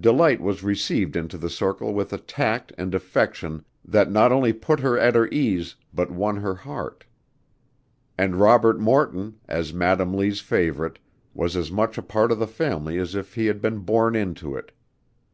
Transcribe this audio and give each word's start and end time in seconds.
Delight 0.00 0.40
was 0.40 0.62
received 0.64 1.16
into 1.16 1.36
the 1.36 1.50
circle 1.50 1.92
with 1.92 2.10
a 2.10 2.16
tact 2.16 2.72
and 2.78 2.94
affection 2.94 3.62
that 3.84 4.10
not 4.10 4.32
only 4.32 4.54
put 4.54 4.80
her 4.80 4.98
at 4.98 5.14
her 5.14 5.28
ease 5.30 5.76
but 5.92 6.10
won 6.10 6.36
her 6.36 6.54
heart; 6.54 7.04
and 8.16 8.36
Robert 8.40 8.80
Morton, 8.80 9.36
as 9.46 9.74
Madam 9.74 10.14
Lee's 10.16 10.40
favorite, 10.40 10.98
was 11.34 11.58
as 11.58 11.70
much 11.70 11.98
a 11.98 12.02
part 12.02 12.32
of 12.32 12.38
the 12.38 12.46
family 12.46 12.96
as 12.96 13.14
if 13.14 13.34
he 13.34 13.44
had 13.44 13.60
been 13.60 13.80
born 13.80 14.16
into 14.16 14.56
it. 14.56 14.72